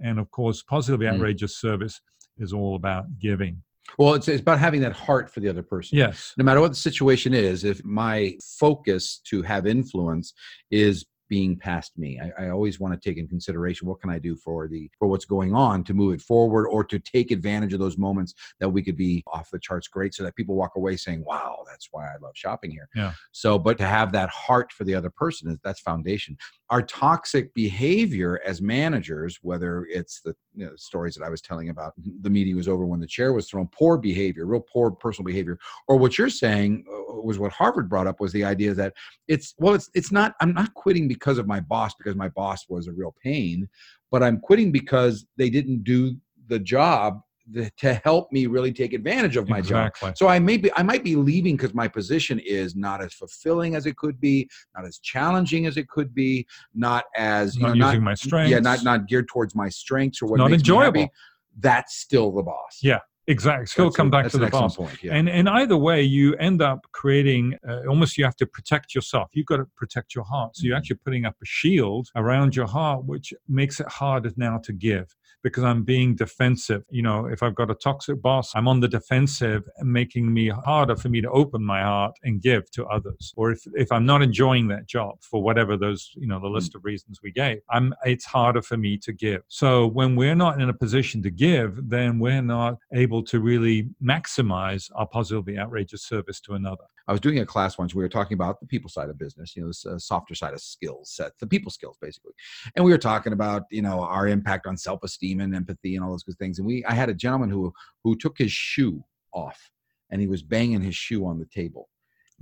And 0.00 0.18
of 0.18 0.30
course, 0.30 0.62
positively 0.62 1.06
Mm. 1.06 1.14
outrageous 1.14 1.56
service 1.58 2.00
is 2.38 2.52
all 2.52 2.74
about 2.76 3.18
giving. 3.18 3.62
Well 3.98 4.14
it's, 4.14 4.28
it's 4.28 4.40
about 4.40 4.58
having 4.58 4.80
that 4.80 4.92
heart 4.92 5.30
for 5.30 5.40
the 5.40 5.48
other 5.48 5.62
person 5.62 5.98
Yes. 5.98 6.32
no 6.36 6.44
matter 6.44 6.60
what 6.60 6.70
the 6.70 6.76
situation 6.76 7.34
is, 7.34 7.64
if 7.64 7.84
my 7.84 8.36
focus 8.58 9.20
to 9.24 9.42
have 9.42 9.66
influence 9.66 10.32
is 10.70 11.04
being 11.28 11.56
past 11.56 11.96
me, 11.96 12.20
I, 12.20 12.44
I 12.44 12.50
always 12.50 12.78
want 12.78 12.92
to 12.92 13.00
take 13.08 13.16
in 13.16 13.26
consideration 13.26 13.88
what 13.88 14.02
can 14.02 14.10
I 14.10 14.18
do 14.18 14.36
for 14.36 14.68
the 14.68 14.90
for 14.98 15.08
what's 15.08 15.24
going 15.24 15.54
on 15.54 15.82
to 15.84 15.94
move 15.94 16.12
it 16.12 16.20
forward 16.20 16.66
or 16.66 16.84
to 16.84 16.98
take 16.98 17.30
advantage 17.30 17.72
of 17.72 17.80
those 17.80 17.96
moments 17.96 18.34
that 18.60 18.68
we 18.68 18.82
could 18.82 18.98
be 18.98 19.22
off 19.32 19.50
the 19.50 19.58
charts 19.58 19.88
great 19.88 20.12
so 20.12 20.24
that 20.24 20.36
people 20.36 20.56
walk 20.56 20.72
away 20.76 20.94
saying, 20.94 21.24
Wow, 21.26 21.64
that's 21.66 21.88
why 21.90 22.04
I 22.04 22.18
love 22.20 22.32
shopping 22.34 22.70
here. 22.70 22.86
Yeah. 22.94 23.14
So 23.30 23.58
but 23.58 23.78
to 23.78 23.86
have 23.86 24.12
that 24.12 24.28
heart 24.28 24.72
for 24.72 24.84
the 24.84 24.94
other 24.94 25.08
person 25.08 25.50
is 25.50 25.58
that's 25.64 25.80
foundation. 25.80 26.36
Our 26.72 26.80
toxic 26.80 27.52
behavior 27.52 28.40
as 28.46 28.62
managers, 28.62 29.38
whether 29.42 29.86
it's 29.90 30.22
the 30.22 30.34
you 30.54 30.64
know, 30.64 30.72
stories 30.76 31.14
that 31.14 31.22
I 31.22 31.28
was 31.28 31.42
telling 31.42 31.68
about 31.68 31.92
the 31.98 32.30
meeting 32.30 32.56
was 32.56 32.66
over 32.66 32.86
when 32.86 32.98
the 32.98 33.06
chair 33.06 33.34
was 33.34 33.48
thrown, 33.48 33.68
poor 33.68 33.98
behavior, 33.98 34.46
real 34.46 34.64
poor 34.72 34.90
personal 34.90 35.26
behavior, 35.26 35.58
or 35.86 35.98
what 35.98 36.16
you're 36.16 36.30
saying 36.30 36.84
uh, 36.88 37.20
was 37.20 37.38
what 37.38 37.52
Harvard 37.52 37.90
brought 37.90 38.06
up 38.06 38.20
was 38.20 38.32
the 38.32 38.42
idea 38.42 38.72
that 38.72 38.94
it's 39.28 39.54
well, 39.58 39.74
it's 39.74 39.90
it's 39.92 40.10
not. 40.10 40.34
I'm 40.40 40.54
not 40.54 40.72
quitting 40.72 41.08
because 41.08 41.36
of 41.36 41.46
my 41.46 41.60
boss 41.60 41.94
because 41.94 42.16
my 42.16 42.30
boss 42.30 42.64
was 42.70 42.88
a 42.88 42.92
real 42.92 43.14
pain, 43.22 43.68
but 44.10 44.22
I'm 44.22 44.40
quitting 44.40 44.72
because 44.72 45.26
they 45.36 45.50
didn't 45.50 45.84
do 45.84 46.16
the 46.48 46.58
job 46.58 47.20
th- 47.52 47.72
to 47.78 47.94
help 48.04 48.30
me 48.32 48.46
really 48.46 48.72
take 48.72 48.92
advantage 48.92 49.36
of 49.36 49.48
my 49.48 49.60
job. 49.60 49.92
So 50.14 50.28
I 50.28 50.38
may 50.38 50.56
be 50.56 50.70
I 50.76 50.82
might 50.82 51.04
be 51.04 51.16
leaving 51.16 51.56
because 51.56 51.74
my 51.74 51.88
position 51.88 52.38
is 52.40 52.74
not 52.76 53.02
as 53.02 53.12
fulfilling 53.14 53.74
as 53.74 53.86
it 53.86 53.96
could 53.96 54.20
be, 54.20 54.48
not 54.76 54.86
as 54.86 54.98
challenging 54.98 55.66
as 55.66 55.76
it 55.76 55.88
could 55.88 56.14
be, 56.14 56.46
not 56.74 57.04
as 57.16 57.56
you 57.56 57.62
Not 57.62 57.76
know, 57.76 57.86
using 57.90 58.02
my 58.02 58.44
Yeah, 58.44 58.58
not 58.60 58.84
not 58.84 59.06
geared 59.08 59.28
towards 59.28 59.54
my 59.54 59.68
strengths 59.68 60.22
or 60.22 60.26
what 60.26 60.38
Not 60.38 60.50
makes 60.50 60.66
me 60.68 60.74
happy. 60.76 60.86
enjoyable. 61.00 61.12
That's 61.60 61.96
still 61.96 62.32
the 62.32 62.42
boss. 62.42 62.78
Yeah, 62.82 63.00
Exactly. 63.28 63.66
Still 63.66 63.84
That's 63.86 63.96
come 63.96 64.08
a- 64.08 64.10
back 64.10 64.28
to 64.30 64.38
the 64.38 64.48
boss. 64.48 64.76
point. 64.76 64.98
Yeah. 65.02 65.14
And 65.14 65.28
and 65.28 65.48
either 65.48 65.76
way, 65.76 66.02
you 66.02 66.34
end 66.36 66.60
up 66.60 66.80
creating 66.92 67.56
uh, 67.68 67.82
almost 67.88 68.18
you 68.18 68.24
have 68.24 68.34
to 68.36 68.46
protect 68.46 68.94
yourself. 68.96 69.28
You've 69.32 69.46
got 69.46 69.58
to 69.58 69.66
protect 69.76 70.14
your 70.14 70.24
heart. 70.24 70.56
So 70.56 70.64
you're 70.66 70.74
Mhm. 70.74 70.78
actually 70.78 70.96
putting 71.04 71.24
up 71.24 71.36
a 71.40 71.44
shield 71.46 72.08
around 72.16 72.56
your 72.56 72.66
heart, 72.66 73.04
which 73.04 73.32
makes 73.48 73.78
it 73.78 73.86
harder 73.88 74.32
now 74.36 74.58
to 74.58 74.72
give 74.72 75.14
because 75.42 75.64
I'm 75.64 75.82
being 75.82 76.14
defensive. 76.14 76.84
You 76.90 77.02
know, 77.02 77.26
if 77.26 77.42
I've 77.42 77.54
got 77.54 77.70
a 77.70 77.74
toxic 77.74 78.20
boss, 78.20 78.52
I'm 78.54 78.68
on 78.68 78.80
the 78.80 78.88
defensive, 78.88 79.68
making 79.80 80.32
me 80.32 80.48
harder 80.48 80.96
for 80.96 81.08
me 81.08 81.20
to 81.20 81.30
open 81.30 81.64
my 81.64 81.82
heart 81.82 82.12
and 82.22 82.40
give 82.40 82.70
to 82.72 82.86
others. 82.86 83.32
Or 83.36 83.52
if 83.52 83.62
if 83.74 83.90
I'm 83.90 84.06
not 84.06 84.22
enjoying 84.22 84.68
that 84.68 84.86
job 84.86 85.16
for 85.22 85.42
whatever 85.42 85.76
those 85.76 86.10
you 86.16 86.26
know 86.26 86.40
the 86.40 86.48
list 86.48 86.74
of 86.74 86.84
reasons 86.84 87.20
we 87.22 87.32
gave, 87.32 87.60
I'm 87.70 87.94
it's 88.04 88.24
harder 88.24 88.62
for 88.62 88.76
me 88.76 88.98
to 88.98 89.12
give. 89.12 89.42
So 89.48 89.86
when 89.86 90.16
we're 90.16 90.34
not 90.34 90.60
in 90.60 90.68
a 90.68 90.74
position 90.74 91.22
to 91.22 91.30
give, 91.30 91.88
then 91.88 92.18
we're 92.18 92.42
not 92.42 92.78
able 92.92 93.22
to 93.24 93.40
really 93.40 93.88
maximize 94.02 94.90
our 94.94 95.06
positively 95.06 95.58
outrageous 95.58 96.02
service 96.02 96.40
to 96.40 96.54
another. 96.54 96.84
I 97.08 97.12
was 97.12 97.20
doing 97.20 97.40
a 97.40 97.46
class 97.46 97.78
once. 97.78 97.94
We 97.94 98.02
were 98.02 98.08
talking 98.08 98.34
about 98.34 98.60
the 98.60 98.66
people 98.66 98.88
side 98.88 99.10
of 99.10 99.18
business, 99.18 99.56
you 99.56 99.62
know, 99.62 99.68
this 99.68 99.84
uh, 99.84 99.98
softer 99.98 100.34
side 100.34 100.54
of 100.54 100.60
skills 100.60 101.10
sets, 101.10 101.34
the 101.40 101.46
people 101.46 101.70
skills, 101.70 101.96
basically. 102.00 102.32
And 102.76 102.84
we 102.84 102.92
were 102.92 102.98
talking 102.98 103.32
about, 103.32 103.64
you 103.70 103.82
know, 103.82 104.00
our 104.00 104.28
impact 104.28 104.66
on 104.66 104.76
self-esteem 104.76 105.21
and 105.30 105.54
empathy 105.54 105.94
and 105.94 106.04
all 106.04 106.10
those 106.10 106.24
good 106.24 106.38
things. 106.38 106.58
And 106.58 106.66
we, 106.66 106.84
I 106.84 106.94
had 106.94 107.08
a 107.08 107.14
gentleman 107.14 107.50
who 107.50 107.72
who 108.02 108.16
took 108.16 108.38
his 108.38 108.50
shoe 108.50 109.04
off, 109.32 109.70
and 110.10 110.20
he 110.20 110.26
was 110.26 110.42
banging 110.42 110.80
his 110.80 110.96
shoe 110.96 111.24
on 111.26 111.38
the 111.38 111.46
table. 111.46 111.88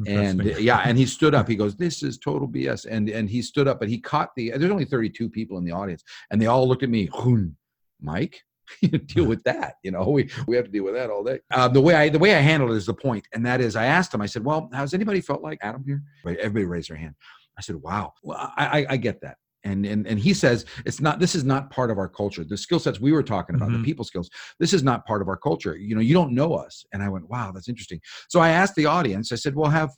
And 0.07 0.43
yeah, 0.59 0.79
and 0.79 0.97
he 0.97 1.05
stood 1.05 1.35
up. 1.35 1.47
He 1.55 1.57
goes, 1.57 1.77
"This 1.77 2.03
is 2.03 2.19
total 2.19 2.49
BS." 2.49 2.87
And 2.89 3.11
and 3.11 3.29
he 3.29 3.43
stood 3.43 3.69
up, 3.69 3.79
but 3.81 3.89
he 3.89 3.99
caught 3.99 4.31
the. 4.35 4.53
There's 4.57 4.71
only 4.71 4.87
32 4.87 5.29
people 5.29 5.59
in 5.59 5.65
the 5.65 5.73
audience, 5.73 6.03
and 6.31 6.41
they 6.41 6.47
all 6.47 6.67
looked 6.67 6.83
at 6.83 6.89
me. 6.89 7.11
"Hoon, 7.13 7.57
Mike, 8.01 8.43
deal 9.07 9.27
with 9.27 9.43
that. 9.45 9.75
You 9.83 9.91
know, 9.91 10.09
we 10.09 10.31
we 10.47 10.57
have 10.57 10.67
to 10.67 10.71
deal 10.71 10.85
with 10.85 10.95
that 10.95 11.11
all 11.11 11.25
day. 11.25 11.41
Uh, 11.51 11.69
the 11.69 11.81
way 11.81 11.95
I 11.95 12.09
the 12.09 12.19
way 12.19 12.35
I 12.35 12.41
handled 12.41 12.71
it 12.71 12.77
is 12.77 12.87
the 12.87 12.95
point, 12.95 13.27
and 13.33 13.45
that 13.47 13.61
is, 13.61 13.77
I 13.77 13.87
asked 13.87 14.15
him. 14.15 14.21
I 14.21 14.27
said, 14.27 14.45
"Well, 14.45 14.71
has 14.73 14.95
anybody 14.95 15.21
felt 15.21 15.43
like 15.43 15.59
Adam 15.63 15.85
here?" 15.85 16.03
Everybody 16.25 16.65
raised 16.65 16.91
their 16.91 16.97
hand. 16.97 17.15
I 17.59 17.63
said, 17.63 17.77
"Wow, 17.77 18.15
well, 18.23 18.53
I 18.57 18.81
I, 18.81 18.87
I 18.91 18.97
get 18.97 19.21
that." 19.23 19.37
And, 19.63 19.85
and 19.85 20.07
and 20.07 20.19
he 20.19 20.33
says 20.33 20.65
it's 20.87 21.03
not 21.03 21.21
this 21.21 21.35
is 21.35 21.45
not 21.45 21.69
part 21.71 21.91
of 21.91 21.99
our 21.99 22.09
culture 22.09 22.45
the 22.45 22.57
skill 22.57 22.79
sets 22.79 22.99
we 22.99 23.13
were 23.13 23.23
talking 23.23 23.57
about 23.57 23.69
Mhm. 23.69 23.79
the 23.79 23.85
people 23.85 24.07
skills 24.07 24.31
this 24.59 24.73
is 24.73 24.83
not 24.83 25.07
part 25.07 25.21
of 25.21 25.29
our 25.29 25.37
culture 25.37 25.77
you 25.77 25.95
know 25.95 26.01
you 26.01 26.15
don't 26.15 26.33
know 26.33 26.55
us 26.55 26.87
and 26.95 27.03
i 27.03 27.11
went 27.11 27.29
wow 27.29 27.53
that's 27.53 27.69
interesting 27.69 28.01
so 28.31 28.41
i 28.41 28.49
asked 28.49 28.75
the 28.75 28.87
audience 28.87 29.33
i 29.33 29.37
said 29.37 29.55
well 29.55 29.71
have 29.71 29.91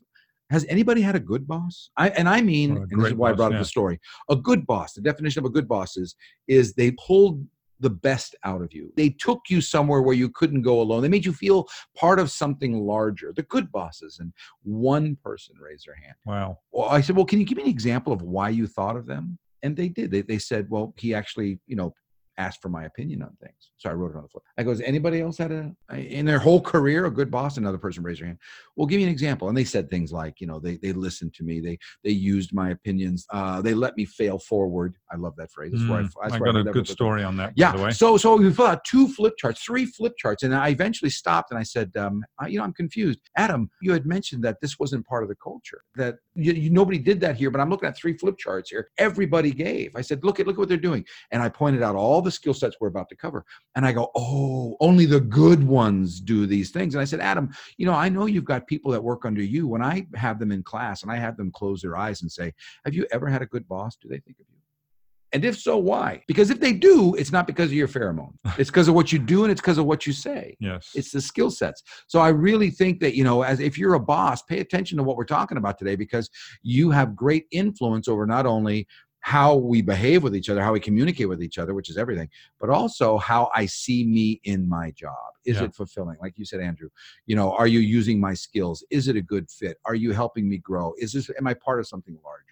has 0.50 0.66
anybody 0.68 1.00
had 1.00 1.14
a 1.14 1.20
good 1.20 1.46
boss 1.46 1.90
i 1.96 2.08
and 2.08 2.28
i 2.28 2.40
mean 2.40 2.76
a 2.76 2.80
and 2.80 3.00
this 3.00 3.12
is 3.12 3.14
why 3.14 3.30
i 3.30 3.32
brought 3.32 3.52
yeah. 3.52 3.58
up 3.58 3.62
the 3.62 3.68
story 3.76 4.00
a 4.30 4.34
good 4.34 4.66
boss 4.66 4.94
the 4.94 5.00
definition 5.00 5.38
of 5.38 5.46
a 5.46 5.54
good 5.56 5.68
boss 5.68 5.96
is 5.96 6.16
is 6.48 6.74
they 6.74 6.90
pulled 7.06 7.46
the 7.82 7.90
best 7.90 8.34
out 8.44 8.62
of 8.62 8.72
you. 8.72 8.92
They 8.96 9.10
took 9.10 9.40
you 9.50 9.60
somewhere 9.60 10.00
where 10.02 10.14
you 10.14 10.30
couldn't 10.30 10.62
go 10.62 10.80
alone. 10.80 11.02
They 11.02 11.08
made 11.08 11.26
you 11.26 11.32
feel 11.32 11.68
part 11.96 12.18
of 12.18 12.30
something 12.30 12.80
larger. 12.86 13.32
The 13.34 13.42
good 13.42 13.70
bosses. 13.72 14.18
And 14.20 14.32
one 14.62 15.16
person 15.22 15.56
raised 15.60 15.86
their 15.86 15.96
hand. 15.96 16.14
Wow. 16.24 16.60
Well, 16.70 16.88
I 16.88 17.00
said, 17.00 17.16
well, 17.16 17.26
can 17.26 17.40
you 17.40 17.44
give 17.44 17.56
me 17.58 17.64
an 17.64 17.68
example 17.68 18.12
of 18.12 18.22
why 18.22 18.48
you 18.50 18.66
thought 18.66 18.96
of 18.96 19.06
them? 19.06 19.36
And 19.62 19.76
they 19.76 19.88
did. 19.88 20.10
They, 20.10 20.22
they 20.22 20.38
said, 20.38 20.68
well, 20.68 20.94
he 20.96 21.14
actually, 21.14 21.60
you 21.66 21.76
know, 21.76 21.94
asked 22.38 22.62
for 22.62 22.68
my 22.68 22.84
opinion 22.84 23.22
on 23.22 23.36
things. 23.40 23.70
So 23.76 23.90
I 23.90 23.92
wrote 23.92 24.12
it 24.12 24.16
on 24.16 24.22
the 24.22 24.28
flip. 24.28 24.42
I 24.58 24.62
goes, 24.62 24.80
anybody 24.80 25.20
else 25.20 25.38
had 25.38 25.52
a 25.52 25.74
in 25.94 26.26
their 26.26 26.38
whole 26.38 26.60
career 26.60 27.06
a 27.06 27.10
good 27.10 27.30
boss? 27.30 27.56
Another 27.56 27.78
person 27.78 28.02
raised 28.02 28.20
their 28.20 28.26
hand. 28.28 28.38
Well, 28.76 28.86
give 28.86 28.98
me 28.98 29.04
an 29.04 29.10
example. 29.10 29.48
And 29.48 29.56
they 29.56 29.64
said 29.64 29.90
things 29.90 30.12
like, 30.12 30.40
you 30.40 30.46
know, 30.46 30.58
they 30.58 30.76
they 30.76 30.92
listened 30.92 31.34
to 31.34 31.44
me. 31.44 31.60
They 31.60 31.78
they 32.04 32.10
used 32.10 32.52
my 32.54 32.70
opinions. 32.70 33.26
Uh, 33.30 33.60
they 33.60 33.74
let 33.74 33.96
me 33.96 34.04
fail 34.04 34.38
forward. 34.38 34.96
I 35.12 35.16
love 35.16 35.34
that 35.36 35.50
phrase. 35.52 35.72
That's 35.72 35.88
where 35.88 36.00
I, 36.00 36.02
Mm, 36.02 36.12
that's 36.22 36.34
I 36.34 36.38
got 36.38 36.56
a 36.56 36.64
never 36.64 36.72
good 36.72 36.88
story 36.88 37.22
on 37.22 37.36
that, 37.36 37.56
by 37.56 37.70
the 37.70 37.78
Yeah. 37.78 37.84
way. 37.84 37.90
So 37.92 38.16
so 38.16 38.36
we 38.36 38.50
filled 38.52 38.70
out 38.70 38.84
two 38.84 39.08
flip 39.08 39.34
charts, 39.38 39.62
three 39.62 39.84
flip 39.86 40.14
charts, 40.16 40.42
and 40.42 40.54
I 40.54 40.68
eventually 40.68 41.10
stopped 41.10 41.50
and 41.50 41.58
I 41.58 41.62
said, 41.64 41.94
um, 41.96 42.24
I, 42.40 42.48
you 42.48 42.58
know, 42.58 42.64
I'm 42.64 42.72
confused. 42.72 43.20
Adam, 43.36 43.70
you 43.82 43.92
had 43.92 44.06
mentioned 44.06 44.42
that 44.44 44.56
this 44.62 44.78
wasn't 44.78 45.06
part 45.06 45.22
of 45.22 45.28
the 45.28 45.36
culture. 45.36 45.82
That 45.96 46.16
you, 46.34 46.52
you, 46.52 46.70
nobody 46.70 46.98
did 46.98 47.20
that 47.20 47.36
here, 47.36 47.50
but 47.50 47.60
I'm 47.60 47.68
looking 47.70 47.88
at 47.88 47.96
three 47.96 48.16
flip 48.16 48.38
charts 48.38 48.70
here. 48.70 48.88
Everybody 48.98 49.50
gave. 49.50 49.94
I 49.96 50.00
said, 50.00 50.24
look 50.24 50.40
at 50.40 50.46
look 50.46 50.56
at 50.56 50.60
what 50.60 50.68
they're 50.68 50.76
doing, 50.78 51.04
and 51.30 51.42
I 51.42 51.48
pointed 51.48 51.82
out 51.82 51.94
all 51.94 52.22
the 52.22 52.30
skill 52.32 52.54
sets 52.54 52.76
we're 52.80 52.88
about 52.88 53.08
to 53.10 53.16
cover. 53.16 53.44
And 53.76 53.86
I 53.86 53.92
go, 53.92 54.10
oh, 54.14 54.76
only 54.80 55.06
the 55.06 55.20
good 55.20 55.62
ones 55.62 56.20
do 56.20 56.46
these 56.46 56.70
things. 56.70 56.94
And 56.94 57.02
I 57.02 57.04
said, 57.04 57.20
Adam, 57.20 57.50
you 57.76 57.86
know, 57.86 57.94
I 57.94 58.08
know 58.08 58.26
you've 58.26 58.44
got 58.44 58.66
people 58.66 58.90
that 58.92 59.02
work 59.02 59.24
under 59.24 59.42
you. 59.42 59.68
When 59.68 59.82
I 59.82 60.06
have 60.14 60.38
them 60.38 60.52
in 60.52 60.62
class 60.62 61.02
and 61.02 61.12
I 61.12 61.16
have 61.16 61.36
them 61.36 61.50
close 61.52 61.82
their 61.82 61.96
eyes 61.96 62.22
and 62.22 62.30
say, 62.30 62.52
have 62.84 62.94
you 62.94 63.06
ever 63.12 63.28
had 63.28 63.42
a 63.42 63.46
good 63.46 63.66
boss? 63.68 63.96
Do 63.96 64.08
they 64.08 64.18
think 64.18 64.38
of 64.40 64.46
you? 64.50 64.62
And 65.32 65.44
if 65.44 65.58
so, 65.58 65.78
why? 65.78 66.22
Because 66.28 66.50
if 66.50 66.60
they 66.60 66.72
do, 66.72 67.14
it's 67.14 67.32
not 67.32 67.46
because 67.46 67.68
of 67.68 67.74
your 67.74 67.88
pheromone. 67.88 68.34
It's 68.58 68.68
because 68.68 68.88
of 68.88 68.94
what 68.94 69.12
you 69.12 69.18
do 69.18 69.44
and 69.44 69.50
it's 69.50 69.62
because 69.62 69.78
of 69.78 69.86
what 69.86 70.06
you 70.06 70.12
say. 70.12 70.56
yes. 70.60 70.90
It's 70.94 71.10
the 71.10 71.22
skill 71.22 71.50
sets. 71.50 71.82
So 72.06 72.20
I 72.20 72.28
really 72.28 72.70
think 72.70 73.00
that, 73.00 73.16
you 73.16 73.24
know, 73.24 73.42
as 73.42 73.60
if 73.60 73.78
you're 73.78 73.94
a 73.94 74.00
boss, 74.00 74.42
pay 74.42 74.60
attention 74.60 74.98
to 74.98 75.02
what 75.02 75.16
we're 75.16 75.24
talking 75.24 75.56
about 75.56 75.78
today 75.78 75.96
because 75.96 76.28
you 76.62 76.90
have 76.90 77.16
great 77.16 77.46
influence 77.50 78.08
over 78.08 78.26
not 78.26 78.44
only 78.44 78.86
how 79.22 79.54
we 79.54 79.80
behave 79.82 80.22
with 80.24 80.34
each 80.34 80.50
other, 80.50 80.60
how 80.60 80.72
we 80.72 80.80
communicate 80.80 81.28
with 81.28 81.42
each 81.42 81.56
other, 81.56 81.74
which 81.74 81.88
is 81.88 81.96
everything, 81.96 82.28
but 82.60 82.68
also 82.70 83.18
how 83.18 83.48
I 83.54 83.66
see 83.66 84.04
me 84.04 84.40
in 84.44 84.68
my 84.68 84.90
job. 84.90 85.14
Is 85.44 85.56
Yeah. 85.56 85.64
it 85.64 85.74
fulfilling? 85.74 86.16
Like 86.20 86.36
you 86.36 86.44
said, 86.44 86.60
Andrew, 86.60 86.88
you 87.26 87.36
know, 87.36 87.52
are 87.52 87.68
you 87.68 87.78
using 87.78 88.20
my 88.20 88.34
skills? 88.34 88.84
Is 88.90 89.06
it 89.06 89.14
a 89.16 89.22
good 89.22 89.48
fit? 89.48 89.78
Are 89.84 89.94
you 89.94 90.10
helping 90.12 90.48
me 90.48 90.58
grow? 90.58 90.92
Is 90.98 91.12
this, 91.12 91.30
am 91.38 91.46
I 91.46 91.54
part 91.54 91.78
of 91.78 91.86
something 91.86 92.18
larger? 92.24 92.46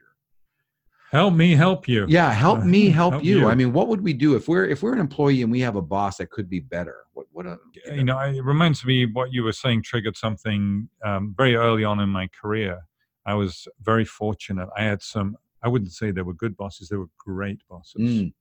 help 1.11 1.35
me 1.35 1.57
help 1.57 1.89
you. 1.89 2.07
Yeah, 2.09 2.31
help 2.31 2.65
me 2.77 2.89
help, 2.89 3.15
Help 3.15 3.25
you. 3.25 3.41
you. 3.41 3.49
I 3.49 3.57
mean, 3.57 3.73
what 3.73 3.89
would 3.89 4.01
we 4.01 4.13
do 4.13 4.37
if 4.37 4.47
we're 4.47 4.67
if 4.67 4.81
we're 4.81 4.93
an 4.93 5.01
employee 5.01 5.43
and 5.43 5.51
we 5.51 5.59
have 5.61 5.75
a 5.75 5.83
boss 5.83 6.19
that 6.19 6.31
could 6.31 6.49
be 6.49 6.61
better? 6.61 6.99
What 7.15 7.27
what 7.33 7.47
a, 7.47 7.59
you 7.93 8.05
know, 8.05 8.17
it 8.21 8.45
reminds 8.45 8.85
me 8.85 9.07
what 9.07 9.33
you 9.33 9.43
were 9.43 9.53
saying 9.53 9.83
triggered 9.83 10.17
something 10.17 10.89
um, 11.05 11.35
very 11.37 11.57
early 11.57 11.83
on 11.83 11.99
in 11.99 12.09
my 12.09 12.29
career. 12.29 12.79
I 13.27 13.35
was 13.35 13.67
very 13.83 14.05
fortunate. 14.05 14.69
I 14.77 14.85
had 14.85 15.03
some, 15.03 15.37
I 15.63 15.69
wouldn't 15.69 15.93
say 15.93 16.11
they 16.11 16.23
were 16.23 16.35
good 16.35 16.57
bosses, 16.57 16.89
they 16.89 16.97
were 16.97 17.11
great 17.19 17.61
bosses. 17.69 18.01
Mm. 18.01 18.33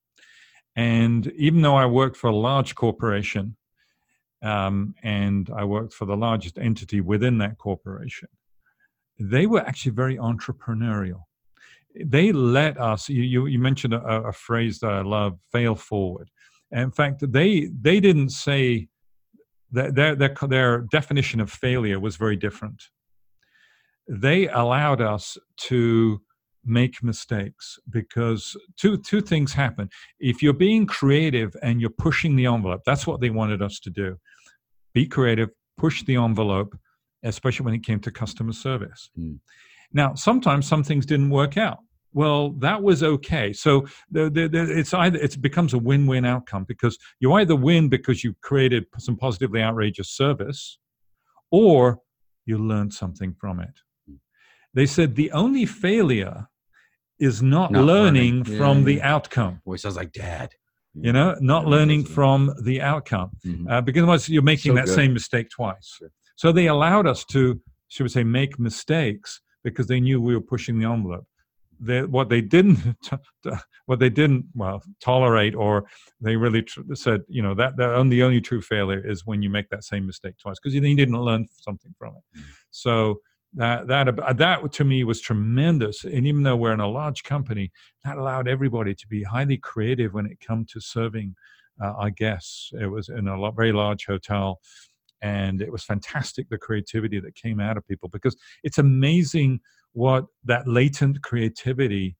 And 0.75 1.27
even 1.35 1.61
though 1.61 1.75
I 1.75 1.85
worked 1.85 2.15
for 2.17 2.27
a 2.27 2.35
large 2.35 2.75
corporation 2.75 3.57
um, 4.41 4.95
and 5.03 5.49
I 5.55 5.65
worked 5.65 5.93
for 5.93 6.05
the 6.05 6.15
largest 6.15 6.57
entity 6.57 7.01
within 7.01 7.37
that 7.39 7.57
corporation, 7.57 8.29
they 9.19 9.45
were 9.45 9.61
actually 9.61 9.91
very 9.91 10.17
entrepreneurial. 10.17 11.23
They 12.05 12.31
let 12.31 12.79
us, 12.79 13.09
you, 13.09 13.23
you, 13.23 13.45
you 13.47 13.59
mentioned 13.59 13.93
a, 13.93 13.99
a 13.99 14.31
phrase 14.31 14.79
that 14.79 14.91
I 14.91 15.01
love, 15.01 15.39
fail 15.51 15.75
forward. 15.75 16.29
And 16.71 16.83
in 16.83 16.91
fact, 16.91 17.23
they, 17.31 17.69
they 17.81 17.99
didn't 17.99 18.29
say 18.29 18.87
that 19.71 19.95
their, 19.95 20.15
their, 20.15 20.35
their 20.47 20.81
definition 20.91 21.39
of 21.41 21.51
failure 21.51 21.99
was 21.99 22.15
very 22.15 22.35
different. 22.35 22.83
They 24.07 24.47
allowed 24.47 25.01
us 25.01 25.37
to 25.67 26.21
make 26.69 27.03
mistakes 27.03 27.77
because 27.89 28.55
two, 28.77 28.97
two 28.97 29.21
things 29.21 29.53
happen 29.53 29.89
if 30.19 30.41
you're 30.41 30.53
being 30.53 30.85
creative 30.85 31.55
and 31.61 31.81
you're 31.81 31.89
pushing 31.89 32.35
the 32.35 32.45
envelope, 32.45 32.81
that's 32.85 33.07
what 33.07 33.19
they 33.19 33.29
wanted 33.29 33.61
us 33.61 33.79
to 33.79 33.89
do. 33.89 34.17
Be 34.93 35.05
creative, 35.05 35.49
push 35.77 36.03
the 36.03 36.15
envelope, 36.15 36.77
especially 37.23 37.65
when 37.65 37.73
it 37.73 37.83
came 37.83 37.99
to 38.01 38.11
customer 38.11 38.53
service. 38.53 39.09
Mm. 39.17 39.39
Now, 39.91 40.13
sometimes 40.13 40.67
some 40.67 40.83
things 40.83 41.05
didn't 41.05 41.31
work 41.31 41.57
out. 41.57 41.79
Well, 42.11 42.51
that 42.59 42.81
was 42.81 43.03
okay. 43.03 43.53
So 43.53 43.87
the, 44.09 44.29
the, 44.29 44.47
the, 44.47 44.79
it's 44.79 44.93
either 44.93 45.19
it 45.19 45.41
becomes 45.41 45.73
a 45.73 45.77
win-win 45.77 46.25
outcome 46.25 46.65
because 46.67 46.97
you 47.19 47.33
either 47.33 47.55
win 47.55 47.87
because 47.87 48.23
you 48.23 48.35
created 48.41 48.85
some 48.97 49.15
positively 49.15 49.61
outrageous 49.61 50.09
service, 50.09 50.79
or 51.51 51.99
you 52.45 52.57
learned 52.57 52.93
something 52.93 53.35
from 53.39 53.59
it. 53.59 53.79
They 54.73 54.85
said 54.85 55.15
the 55.15 55.31
only 55.31 55.65
failure 55.65 56.47
is 57.19 57.41
not, 57.41 57.71
Not 57.71 57.85
learning, 57.85 58.43
learning. 58.43 58.57
from 58.57 58.79
Yeah, 58.79 58.83
the 58.85 58.93
yeah. 58.95 59.13
outcome 59.15 59.61
Boy, 59.65 59.75
sounds 59.75 59.95
like 59.95 60.11
dad. 60.11 60.49
you 60.95 61.13
know 61.13 61.35
not 61.39 61.63
Yeah, 61.63 61.69
learning 61.69 62.03
from 62.05 62.53
the 62.63 62.81
outcome 62.81 63.29
Mhm. 63.45 63.69
uh, 63.69 63.81
because 63.81 64.01
otherwise 64.03 64.27
you're 64.29 64.41
making 64.53 64.71
So 64.71 64.75
that 64.75 64.85
good. 64.85 64.95
same 64.95 65.13
mistake 65.13 65.47
twice 65.49 65.87
Sure. 65.99 66.09
so 66.35 66.51
they 66.51 66.67
allowed 66.67 67.05
us 67.07 67.23
to 67.25 67.61
should 67.89 68.03
we 68.03 68.09
say 68.09 68.23
make 68.23 68.57
mistakes 68.59 69.41
because 69.63 69.87
they 69.87 69.99
knew 69.99 70.19
we 70.21 70.33
were 70.35 70.41
pushing 70.55 70.79
the 70.79 70.87
envelope 70.87 71.25
they, 71.79 72.01
what 72.03 72.27
they 72.29 72.41
didn't 72.41 72.79
what 73.85 73.99
they 73.99 74.09
didn't 74.09 74.45
well 74.55 74.81
tolerate 74.99 75.55
or 75.55 75.85
they 76.19 76.35
really 76.35 76.61
tr- 76.63 76.81
said 76.93 77.21
you 77.29 77.41
know 77.45 77.53
that 77.53 77.77
that 77.77 77.89
only 77.99 78.15
the 78.17 78.23
only 78.23 78.41
true 78.41 78.61
failure 78.61 79.01
is 79.11 79.25
when 79.25 79.41
you 79.43 79.49
make 79.49 79.69
that 79.69 79.83
same 79.83 80.05
mistake 80.05 80.35
twice 80.41 80.57
because 80.59 80.73
you, 80.75 80.81
you 80.81 80.95
didn't 80.95 81.21
learn 81.29 81.45
something 81.67 81.93
from 81.99 82.11
it 82.19 82.23
Mm. 82.37 82.43
so 82.71 83.19
that 83.53 83.87
that 83.87 84.37
that 84.37 84.71
to 84.71 84.83
me 84.83 85.03
was 85.03 85.21
tremendous 85.21 86.03
and 86.03 86.27
even 86.27 86.43
though 86.43 86.55
we're 86.55 86.73
in 86.73 86.79
a 86.79 86.87
large 86.87 87.23
company 87.23 87.71
that 88.03 88.17
allowed 88.17 88.47
everybody 88.47 88.93
to 88.93 89.07
be 89.07 89.23
highly 89.23 89.57
creative 89.57 90.13
when 90.13 90.25
it 90.25 90.39
come 90.39 90.65
to 90.65 90.79
serving 90.79 91.35
uh, 91.83 91.93
our 91.97 92.09
guests 92.11 92.71
it 92.79 92.87
was 92.87 93.09
in 93.09 93.27
a 93.27 93.51
very 93.51 93.71
large 93.71 94.05
hotel 94.05 94.59
and 95.21 95.61
it 95.61 95.71
was 95.71 95.83
fantastic 95.83 96.47
the 96.49 96.57
creativity 96.57 97.19
that 97.19 97.33
came 97.35 97.59
out 97.59 97.75
of 97.75 97.87
people 97.87 98.07
because 98.09 98.35
it's 98.63 98.77
amazing 98.77 99.59
what 99.93 100.25
that 100.43 100.67
latent 100.67 101.21
creativity 101.23 102.15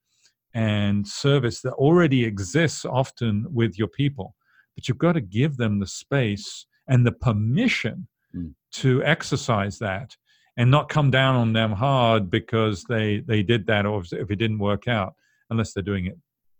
and 0.56 1.08
service 1.08 1.62
that 1.62 1.74
already 1.74 2.26
exists 2.26 2.86
often 2.86 3.46
with 3.52 3.78
your 3.78 3.88
people 3.88 4.36
but 4.76 4.88
you've 4.88 4.98
got 4.98 5.14
to 5.14 5.22
give 5.22 5.58
them 5.58 5.80
the 5.80 5.88
space 5.88 6.66
and 6.88 7.06
the 7.06 7.12
permission 7.12 8.08
Mm. 8.36 8.54
to 8.72 9.04
exercise 9.04 9.80
that 9.80 10.16
and 10.60 10.70
not 10.70 10.90
come 10.90 11.10
down 11.10 11.36
on 11.36 11.54
them 11.54 11.72
hard 11.72 12.30
because 12.30 12.84
they 12.84 13.22
they 13.22 13.42
did 13.42 13.66
that 13.66 13.86
or 13.86 14.04
if 14.12 14.30
it 14.30 14.36
didn't 14.36 14.60
work 14.60 14.88
out 14.88 15.16
unless 15.50 15.74
they're 15.74 15.82
doing 15.82 16.06
it 16.06 16.18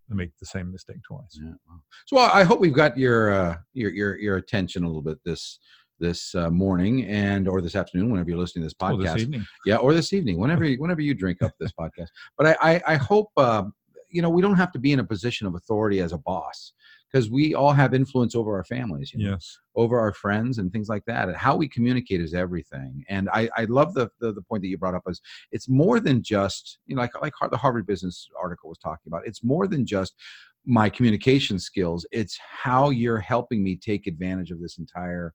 they 0.08 0.16
make 0.16 0.32
the 0.40 0.46
same 0.46 0.72
mistake 0.72 0.98
twice 1.06 1.38
Yeah. 1.40 1.52
So 2.08 2.16
well, 2.16 2.32
I 2.34 2.44
hope 2.44 2.60
we've 2.60 2.74
got 2.74 2.98
your 2.98 3.32
uh, 3.32 3.58
your 3.74 3.92
your 3.92 4.18
your 4.18 4.38
attention 4.38 4.84
a 4.84 4.88
little 4.88 5.04
bit 5.04 5.20
this 5.24 5.60
this 6.00 6.34
uh, 6.34 6.50
morning 6.50 7.06
and 7.06 7.46
or 7.48 7.62
this 7.62 7.76
afternoon 7.76 8.10
whenever 8.10 8.30
you're 8.30 8.40
listening 8.40 8.64
to 8.64 8.68
this 8.68 8.76
or 8.82 8.98
podcast. 8.98 9.14
this 9.16 9.22
evening 9.24 9.46
Yeah, 9.66 9.76
or 9.76 9.94
this 9.94 10.14
evening, 10.14 10.40
whenever 10.40 10.64
you, 10.64 10.80
whenever 10.80 11.02
you 11.02 11.14
drink 11.14 11.42
up 11.42 11.52
this 11.60 11.74
podcast. 11.80 12.08
But 12.38 12.48
I 12.48 12.56
I, 12.62 12.82
I 12.94 12.96
hope 12.96 13.30
uh, 13.36 13.64
you 14.10 14.22
know 14.22 14.30
we 14.30 14.42
don't 14.42 14.56
have 14.56 14.72
to 14.72 14.80
be 14.80 14.94
in 14.94 15.00
a 15.00 15.04
position 15.04 15.46
of 15.46 15.56
authority 15.56 16.00
as 16.00 16.14
a 16.14 16.18
boss 16.18 16.74
because 17.12 17.30
we 17.30 17.56
all 17.56 17.74
have 17.74 17.94
influence 17.94 18.36
over 18.36 18.56
our 18.56 18.64
families, 18.64 19.14
you 19.14 19.24
know, 19.24 19.32
yes 19.32 19.58
over 19.80 19.98
our 19.98 20.14
friends 20.14 20.58
and 20.58 20.74
things 20.74 20.90
like 20.90 21.06
that. 21.06 21.30
And 21.30 21.38
how 21.38 21.56
we 21.56 21.68
communicate 21.68 22.20
is 22.20 22.34
everything. 22.34 23.04
And 23.08 23.30
I 23.34 23.50
I 23.56 23.64
love 23.64 23.94
the 23.94 24.10
the, 24.20 24.34
the 24.34 24.42
point 24.42 24.62
that 24.62 24.68
you 24.68 24.78
brought 24.78 24.94
up 24.94 25.04
is 25.08 25.22
it's 25.52 25.70
more 25.70 26.02
than 26.02 26.22
just 26.22 26.80
you 26.86 26.96
know 26.96 27.02
like 27.02 27.22
like 27.22 27.34
the 27.50 27.58
Harvard 27.58 27.88
Business 27.88 28.28
article 28.40 28.70
was 28.70 28.78
talking 28.78 29.08
about. 29.08 29.26
It's 29.26 29.44
more 29.44 29.68
than 29.68 29.86
just 29.86 30.16
my 30.66 30.90
communication 30.90 31.60
skills. 31.60 32.06
It's 32.12 32.38
how 32.42 32.90
you're 32.90 33.20
helping 33.20 33.64
me 33.64 33.78
take 33.78 34.06
advantage 34.06 34.52
of 34.52 34.60
this 34.60 34.78
entire 34.78 35.34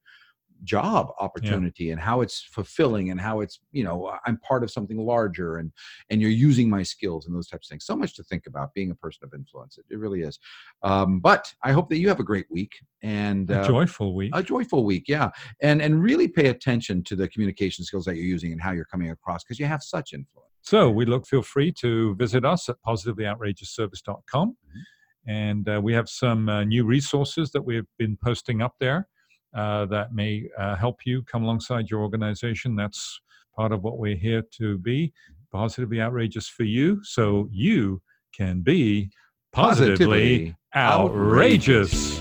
job 0.62 1.08
opportunity 1.20 1.90
and 1.90 2.00
how 2.00 2.20
it's 2.20 2.42
fulfilling 2.42 3.11
and 3.11 3.20
how 3.20 3.40
it's 3.40 3.61
you 3.73 3.84
know 3.84 4.16
i'm 4.25 4.37
part 4.38 4.62
of 4.62 4.70
something 4.70 4.96
larger 4.96 5.56
and 5.56 5.73
and 6.11 6.20
you're 6.20 6.30
using 6.30 6.70
my 6.70 6.82
skills 6.82 7.26
and 7.26 7.34
those 7.34 7.49
types 7.49 7.66
of 7.66 7.70
things. 7.70 7.84
So 7.84 7.96
much 7.96 8.14
to 8.16 8.23
think 8.23 8.46
about 8.46 8.73
being 8.75 8.90
a 8.90 8.94
person 8.94 9.25
of 9.25 9.34
influence. 9.34 9.78
It, 9.78 9.84
it 9.90 9.99
really 9.99 10.23
is. 10.23 10.38
Um, 10.82 11.20
but 11.20 11.52
i 11.62 11.73
hope 11.73 11.88
that 11.88 11.99
you 11.99 12.08
have 12.08 12.20
a 12.20 12.25
great 12.25 12.46
week 12.50 12.73
and 13.02 13.50
a 13.50 13.61
uh, 13.61 13.66
joyful 13.66 14.14
week. 14.14 14.30
a 14.34 14.42
joyful 14.42 14.84
week 14.84 15.04
yeah. 15.08 15.30
And 15.61 15.82
and 15.82 16.02
really 16.02 16.28
pay 16.28 16.49
attention 16.49 17.02
to 17.04 17.16
the 17.16 17.28
communication 17.28 17.84
skills 17.84 18.04
that 18.04 18.16
you're 18.16 18.25
using 18.25 18.52
and 18.52 18.61
how 18.61 18.73
you're 18.73 18.84
coming 18.84 19.11
across 19.11 19.44
because 19.44 19.58
you 19.58 19.66
have 19.66 19.82
such 19.82 20.12
influence. 20.12 20.50
So 20.62 20.90
we 20.90 21.04
look, 21.04 21.26
feel 21.26 21.42
free 21.42 21.73
to 21.80 22.14
visit 22.14 22.44
us 22.44 22.70
at 22.70 22.76
positivelyoutrageousservice.com. 22.87 24.56
And 25.26 25.68
uh, 25.68 25.80
we 25.82 25.92
have 25.92 26.08
some 26.08 26.49
uh, 26.49 26.64
new 26.64 26.84
resources 26.84 27.50
that 27.52 27.62
we've 27.62 27.87
been 27.99 28.16
posting 28.23 28.62
up 28.62 28.75
there 28.80 29.08
uh, 29.54 29.87
that 29.87 30.14
may 30.14 30.49
uh, 30.58 30.76
help 30.76 31.00
you 31.04 31.23
come 31.23 31.44
alongside 31.44 31.90
your 31.90 32.00
organization. 32.00 32.76
That's 32.76 33.20
part 33.56 33.73
of 33.73 33.82
what 33.82 33.99
we're 33.99 34.16
here 34.16 34.42
to 34.58 34.78
be 34.78 35.12
positively 35.52 36.00
outrageous 36.00 36.49
for 36.49 36.64
you 36.64 37.02
so 37.04 37.49
you 37.50 38.02
can 38.37 38.61
be 38.61 39.11
positively, 39.52 40.56
outrageous. 40.75 42.20